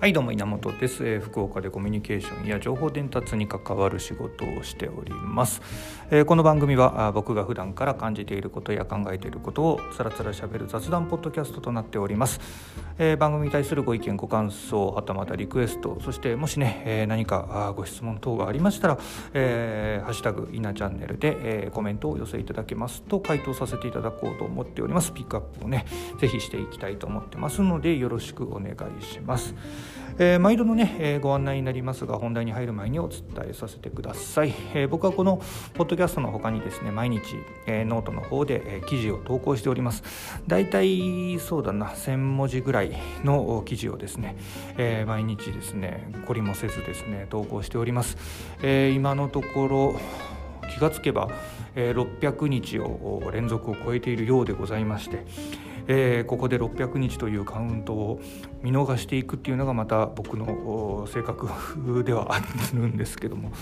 [0.00, 5.60] はいどうも稲本です、えー、福岡でコミュニケーションや情報伝達に関わる仕事をしております、
[6.12, 12.40] えー、この番組はあ僕が普段から感じていることや考えていることをつらつらしゃべる雑談ポッドキャストとなっております、
[13.00, 18.98] えー、番組に対するご意見ご感想はたまたリクエストそしてもしね、え何かあご質問等がありましたら、
[19.34, 25.12] えハッシュタグ稲チャンネルで、えコメントをお寄せいただけますと回答させていただこうと思っております。
[25.12, 25.86] ピックアップをね
[26.20, 29.54] ぜひしていきたいと思ってますのでよろしくお願いします。
[30.20, 35.40] えー、毎度のね、えー、ご案内になりますが本題に入る前にお伝えさせてください、えー、僕はこの
[35.74, 37.20] ポッドキャストの他にですね毎日、
[37.66, 40.02] え、ノートの方で、え、記事を投稿しております。
[40.48, 44.36] だいたいそうだな1000文字ぐらいの記事をですね、
[44.76, 48.16] え、毎日ですね懲りもせずですね投稿しております、
[48.62, 50.00] え、今のところ
[50.74, 51.28] 気がつけば、
[51.76, 55.24] え、600日を連続を超えているようでございまして
[55.90, 58.20] えー、ここで600日というカウントを
[58.62, 61.48] 見逃していくっていうのがまた僕の性格
[62.04, 62.40] ではあ
[62.74, 63.52] るんですけども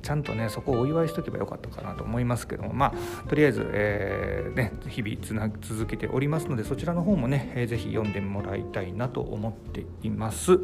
[0.00, 10.60] ちゃんとねそこをお祝いしとけばよかったかなと思いますけどもまあとりあえず、えー、ね、日々つな続けておりますのでそちらの方もね、えー、ぜひ読んでもらいたいなと思っています。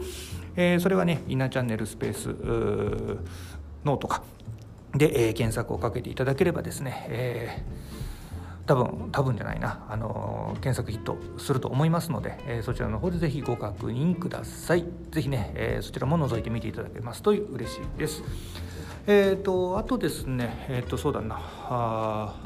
[0.54, 2.28] えー、それはね「イナチャンネルスペース
[3.84, 4.22] ノートか」
[4.94, 7.97] で、えー、検索をかけていただければですね、えー
[8.68, 14.84] 多分多分じゃないな、あの検索ヒットすると思いますので、えー、そちらの方でぜひご確認ください。
[15.10, 17.22] ぜひね、えー、そちらも覗いてみていただけます。
[17.22, 18.22] と嬉しいです。
[19.06, 22.36] えっ、ー、とあとですねえっ、とそうだな。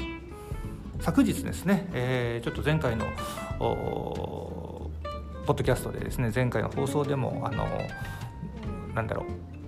[1.01, 3.07] 昨日ですね、えちょっと前回の
[3.59, 4.93] ポ
[5.55, 7.67] ッドキャストでですね前回の放送でもあの
[8.95, 9.62] なんだろう。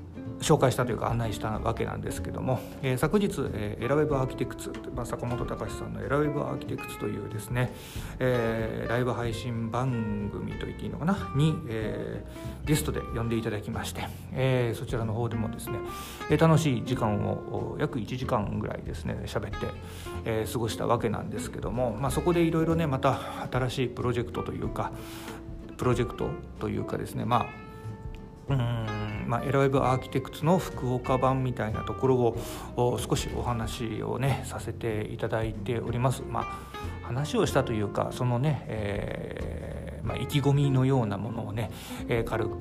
[0.45, 7.73] 紹介したというか案内したわけなんですけども、えー、昨日、えー、エラウェブアーキテクツ、まあ、坂本隆さんのエラウェブアーキテクツというですね、
[8.19, 15.79] えー、ライブ配信番組と言っていいのかなに、えー、ゲストで呼んでいただきまして、えー、そちらの方でもですね、
[16.31, 19.67] えー、楽しい時間を約1時間ぐらいですね喋って、
[20.27, 24.93] えー、過ごしたわけなんですけども、まあ、そこでいろいろねまた新しいプロジェクトというか
[25.79, 26.29] プロジェクト
[26.61, 27.65] というかですねまあ
[28.49, 28.94] うん
[29.35, 32.17] まあ、エライブアーキテクツの福岡版みたいなところ
[32.77, 36.23] を少しお話をねさせていただいております。
[36.23, 36.45] まあ、
[37.03, 41.73] 話をしたというかそのね、えーまあ、意気込みのようなものをね、
[42.09, 42.59] えー、軽く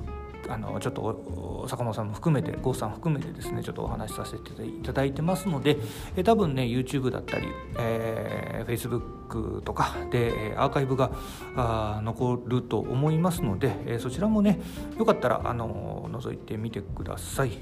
[0.48, 5.78] あのちょっと坂本さんも含めて郷さん含めてですねちょっとお話しさせていただいてますので、
[6.16, 11.10] え多分ね YouTube だったり、えー、Facebook とかでアーカイブが
[11.56, 14.60] あ残ると思いますので、えそちらもね
[14.98, 17.52] よかったらあの覗いてみてください。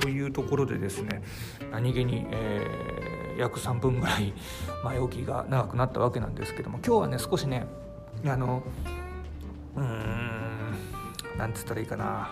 [0.00, 1.22] というところでですね
[1.72, 4.32] 何気に、えー、約3分ぐらい
[4.84, 7.66] 前置きが長くなったわけなんですけども今日はね少しね
[8.24, 8.62] あの
[9.76, 10.45] うん
[11.38, 12.30] なんつったらいいかな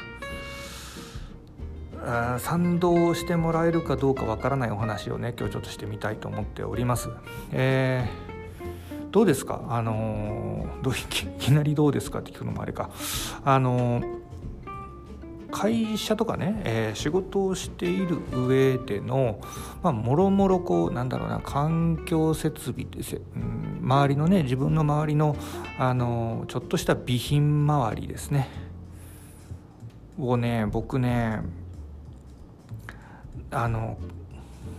[2.38, 7.09] 賛同してもらえるかどうかわからないお話をね今日ちょっとしてみたいと思っております。
[7.50, 9.62] えー、どうですか？
[9.69, 10.97] あのどうい
[11.38, 12.91] きなりどうですかって聞くのもあれか。
[13.44, 14.03] あの
[15.50, 19.41] 会社とかね、えー、仕事をしている上での、
[19.84, 25.37] まあ、もろもろこうなんだろうな環境設備です、うん、周りのね自分の周りの
[25.78, 28.48] あのちょっとした備品周りですね
[30.19, 31.41] をね僕ね
[33.50, 33.98] あの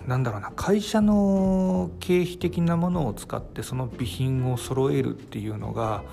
[0.07, 6.03] なんだろうな会社の経費的なものを使ってその備品を揃えるっていうのが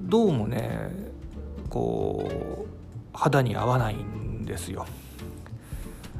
[0.00, 0.90] どうもね
[1.68, 2.68] こう
[3.12, 4.86] 肌に合わないんですよ。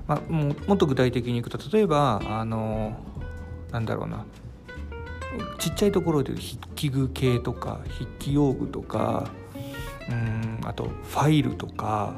[0.06, 2.96] まあ、ももっと具体的にいくと例えばあの
[3.72, 4.24] なんだろうな
[5.58, 9.28] ちっちゃいところで筆記具系とか筆記用具とか
[10.08, 12.14] うんあとファイルとか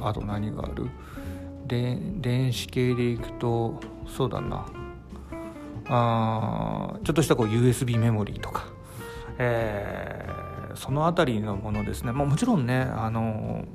[0.00, 0.88] あと何がある？
[1.66, 4.66] で電子系でいくとそうだな。
[5.86, 8.64] あちょっとしたこう USB メモリーとか、
[9.38, 13.66] えー、その辺りのものですね、まあ、もちろんねあの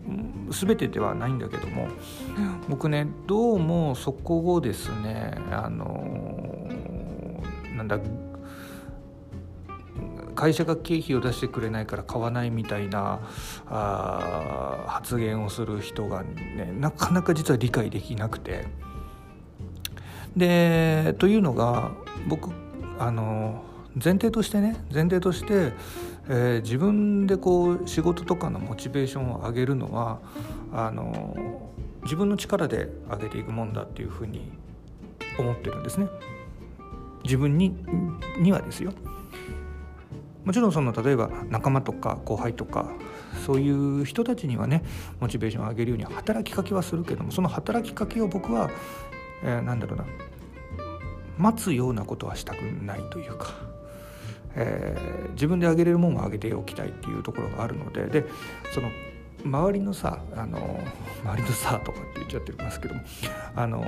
[0.50, 1.88] 全てではないんだけども
[2.68, 6.68] 僕ねどうもそこをですねあの
[7.76, 8.00] なんだ
[10.40, 13.20] 会社が経費を出してくれないから買わないみたいな
[13.68, 18.66] あ発言をする人がねなかなか実は理解できなくて
[20.38, 21.92] でというのが
[22.30, 22.52] 僕
[23.00, 23.66] あの
[24.02, 25.74] 前提としてね前提として、
[26.30, 30.20] えー、自分でこう仕事とかのモチベーションを上げるのは
[30.72, 31.70] あの
[32.04, 34.54] 自分の力で上げていくもんだっていうふうに
[35.38, 36.08] 思ってるんですね。
[37.26, 37.76] 自分に
[38.40, 38.94] にはですよ。
[40.50, 42.90] もちろんその例えば仲間とか後輩とか
[43.46, 44.84] そういう人たちにはね
[45.20, 48.72] モチベーションを上げるように働きかけはするけどもその働きかけを僕は、
[49.44, 50.06] えー、なんだろうな
[51.38, 53.54] 待つようなことはしたくないというか、
[54.56, 58.26] えー、自分であげれるもんはあげておきたいっていうところがあるのでで
[58.74, 58.90] その
[59.44, 60.80] 周りのさあの
[61.24, 63.02] 周りのさとかって言っちゃってますけども
[63.56, 63.84] あの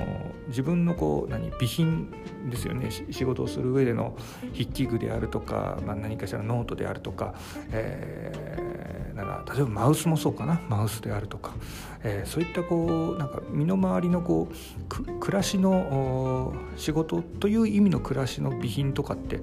[0.48, 2.10] 自分のこう何備品
[2.50, 2.90] ですよね。
[2.90, 4.16] 仕事をする上での
[4.52, 7.34] 筆記具であるとか、まあ、何かしらノートであるとか、
[7.70, 10.60] えー、なんか例えばマウスもそうかな。
[10.68, 11.54] マウスであるとか、
[12.02, 19.40] えー、そういったこうなんか身の回りのこう暮らしの仕事という意味の暮らしの備品とかって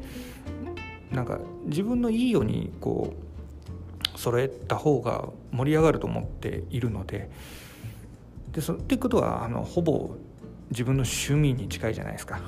[1.12, 3.29] なんか自分のいいようにこう
[4.20, 7.30] 揃えた方が盛り上がると思っているので
[8.52, 10.18] でそっていうことはあのほぼ
[10.72, 12.42] 自分の趣味に近いじゃないですか。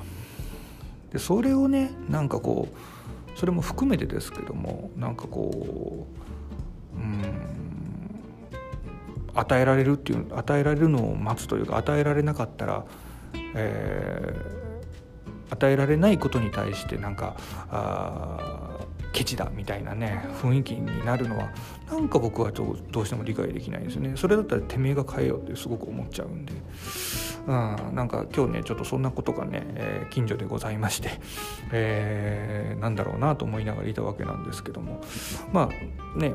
[1.12, 6.06] でそれをねなんかこうそれも含めてですけどもなんかこ
[6.94, 7.22] ううん
[9.34, 12.84] 与えられるっていう与えられるのを待つというか与えられなかったら、
[13.54, 17.34] えー、与えられないことに対してなんか
[17.70, 18.61] あ
[19.12, 21.50] ケチだみたいなね雰囲気になるのは
[21.90, 26.52] なんか僕はどうしても理解できないですねそれだったらてめえが変えようってすごく思っちゃうんで。
[27.44, 27.50] うん、
[27.96, 31.10] なんか今日ねちょっとそんなことがね、えー、近所でございまして、
[31.72, 35.00] えー、なんだろうなと思いながらいたわけなんですけども
[35.52, 35.68] ま
[36.16, 36.34] あね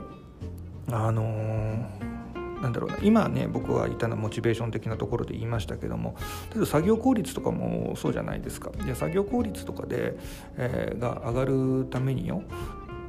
[0.91, 2.16] あのー
[2.61, 6.15] なんだろうな今ね僕はいたのモチベーション的なところで言いましたけども
[6.51, 10.17] 例えば作業効率とかもそうじゃないですかで作業効率とかで、
[10.57, 12.43] えー、が上がるためによ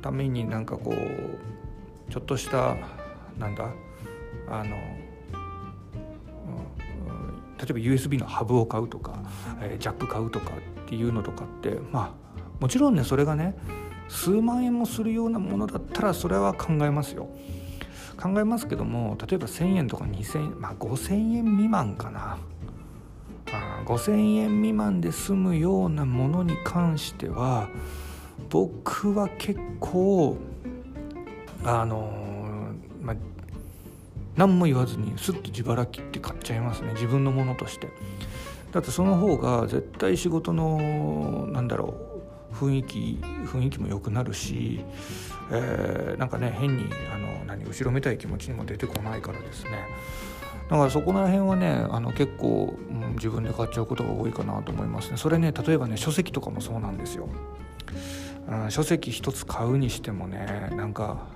[0.03, 2.77] ためになんかこうちょっとした
[3.39, 3.71] なんだ
[4.51, 4.77] あの、
[7.59, 9.23] 例えば USB のハブを買うとか、
[9.61, 10.53] えー、ジャック買うとか
[10.85, 12.29] っていうのとかってまあ
[12.61, 13.57] もちろんねそれがね
[14.09, 17.29] 数万円もするようなものだったらそれは考えますよ。
[18.21, 22.39] 考えますけども例えば1,000円とか2,000円まあ5,000円未満かな。
[23.53, 27.69] あ5,000円未満で済むようなものに関しては
[28.51, 30.37] 僕は結構
[31.65, 32.13] あの、
[33.01, 33.17] まあ
[34.37, 36.93] 何も言わずにすっと自腹切って買っちゃいますね。
[36.93, 37.89] 自分のものとして。
[38.71, 42.08] だってその方が絶対仕事のなんだろう
[42.59, 44.85] 雰囲気雰囲気も良くなるし、
[45.51, 49.71] えー、なんかね変にあの何後ろめたい気持ちにも出てこないからですね。
[50.69, 55.17] だからそこら辺はねあの結構、うん、自分で買っちゃうことが多いかなと思いますね。
[55.17, 57.29] それね例えばね書籍とかもそうなんですよ、
[58.49, 61.29] うん、書籍一つ買うにしてもねなんか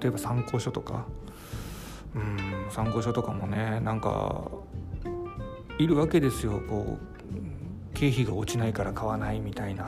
[0.00, 1.06] 例えば参考書とか
[2.14, 4.50] うん参考書とかもねなんか
[5.78, 7.11] いるわけですよこう。
[8.02, 9.86] 経費が落ちないから買わないみたいな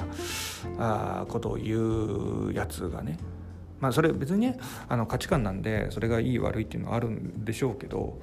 [0.79, 3.19] あことを言うやつがね
[3.81, 4.57] まあそれ別にね
[4.89, 8.21] あの価値観なんでそれがいい悪いっていうのはあるんでしょうけど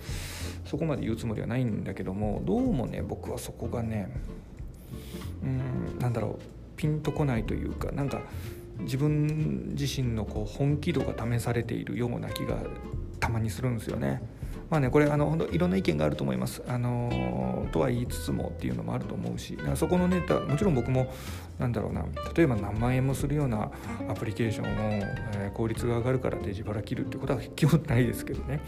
[0.64, 4.10] そこまで言うつもりはないんだけどもどうもね僕はそこがね
[5.44, 8.22] うんなんだろうピンとこないというかなんか
[8.80, 12.56] 自分自身のこう本気度が試されているような気が
[13.20, 14.22] たまにするんですよね。
[14.72, 16.64] まあねこれあのいろんな意見があると思います。
[16.66, 21.14] あのとは言いつつもっていうのもあると思うしそこのネタもちろん僕も
[21.60, 23.70] なんだろうな例えば何万円もするような
[24.10, 24.76] アプリケーションを、
[25.36, 28.62] えー、効率が上がるからで自腹切るっていうことは基本ないですけどね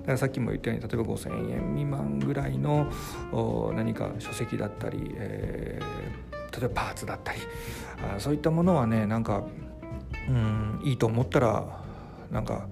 [0.00, 2.90] だからさっきも言ったように例えば5,000円未満ぐらいの
[3.74, 7.40] 何か書籍だったり、えー、例えばパーツだったり
[8.14, 9.44] あそういったものはねなんか
[10.28, 11.80] うんいいと思ったら
[12.30, 12.68] なんか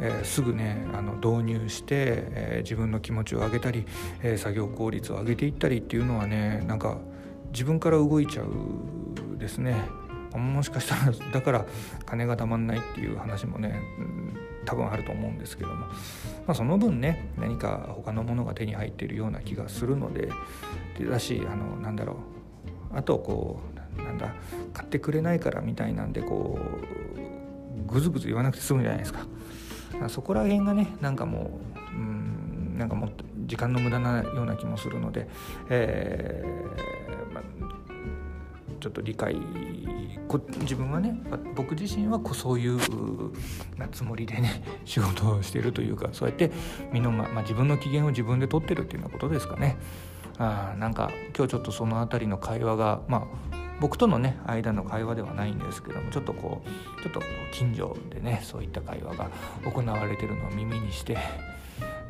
[0.00, 1.94] えー、すぐねあの導入して、
[2.32, 3.84] えー、自分の気持ちを上げたり、
[4.22, 6.98] えー、作業効率を上げていったりっていうのはねなんか
[7.52, 9.76] 自分から動いちゃうですね。
[10.32, 11.66] もしかしたらだから
[12.06, 15.88] 金がたまんないっていう話もね、うん、多分あると思うんですけども、ま
[16.48, 20.28] あ、その分ね何か他のものが手に入っているような気がするので
[21.00, 22.16] だしあのなんだろう。
[22.92, 23.60] あとこ
[23.98, 24.34] うなんだ
[24.72, 26.58] 買ってくれないからみたいなんでこ
[27.88, 29.20] うぐずぐず言わなくて済むじゃないですか。
[30.08, 31.60] そこら辺がねなんかも
[31.92, 35.28] ううんなんかもっと時間の無駄なような気もするので、
[35.68, 37.42] えーま
[38.80, 39.36] ちょっと理解
[40.60, 41.14] 自分はね
[41.54, 42.78] 僕自身はこそういう
[43.76, 46.50] なつもりでね 仕事をしてるというかそうやって
[46.92, 49.76] 身の、ままあ、自分の機嫌を自分で取ってるっていうようなことですかね。
[50.38, 57.20] あなんか今日ちょっとその辺りの会話がまあ僕とのね間の会話ではないんですけどもちょっとこうちょっと
[57.52, 59.30] 近所でねそういった会話が
[59.64, 61.16] 行われてるのを耳にして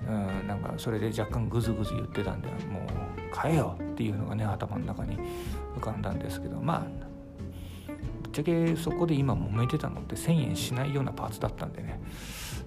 [0.08, 5.16] うんなんかそれで若干グズグズ言ってたんでもう買えよっていうのがね頭の中に
[5.76, 7.90] 浮かんだんですけどまあ
[8.22, 12.00] ぶっちゃけそこで今揉めてたのって1,000円しないようなパーツだったんでね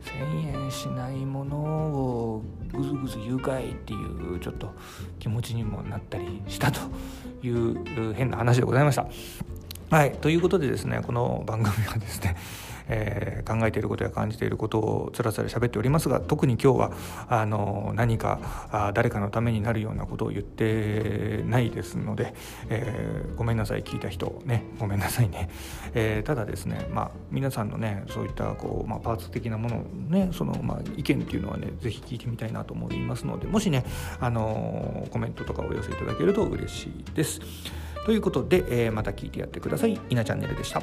[0.04, 4.74] 1,000円しないものをぐずぐず言うかいっていうちょっと
[5.20, 6.82] 気持ちにもなったりしたと
[7.48, 9.08] いう変な話でございました。
[9.94, 12.36] はいということでですねこの番組はですね
[12.90, 16.92] えー、考えていることや感じていることをつらつら喋っておりますが特に今日は
[17.30, 18.40] あの何か
[18.72, 22.34] あ誰かのためになるようなことを言ってないですので、
[22.70, 25.48] えー、ごめんなさい聞いた人ねごめんなさいね、
[25.94, 33.86] えー、ただですねまあ皆さんのねそういったこう、まあ、パーツ的なものねその、まあ、意見っていうのはね是非聞いてみたいなと思いますのでもしね
[34.20, 37.40] あのコメントとかお寄せいただけると嬉しいです。
[38.06, 40.00] ということで、えー、また聞いてやってください。
[40.10, 40.82] 稲チャンネルでした。